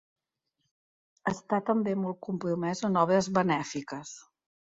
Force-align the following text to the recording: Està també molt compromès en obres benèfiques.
Està 1.31 1.59
també 1.67 1.93
molt 2.07 2.19
compromès 2.29 2.83
en 2.91 2.99
obres 3.03 3.31
benèfiques. 3.37 4.17